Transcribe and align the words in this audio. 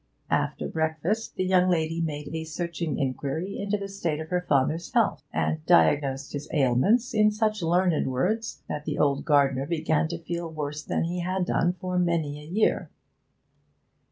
After 0.31 0.67
breakfast 0.67 1.35
the 1.35 1.43
young 1.43 1.69
lady 1.69 2.01
made 2.01 2.27
a 2.33 2.43
searching 2.43 2.97
inquiry 2.97 3.59
into 3.59 3.77
the 3.77 3.87
state 3.87 4.19
of 4.19 4.29
her 4.29 4.41
father's 4.49 4.91
health, 4.91 5.21
and 5.31 5.63
diagnosed 5.67 6.33
his 6.33 6.49
ailments 6.51 7.13
in 7.13 7.29
such 7.29 7.61
learned 7.61 8.07
words 8.07 8.63
that 8.67 8.85
the 8.85 8.97
old 8.97 9.25
gardener 9.25 9.67
began 9.67 10.07
to 10.07 10.17
feel 10.17 10.49
worse 10.51 10.81
than 10.83 11.03
he 11.03 11.19
had 11.19 11.45
done 11.45 11.73
for 11.73 11.99
many 11.99 12.41
a 12.41 12.47
year. 12.47 12.89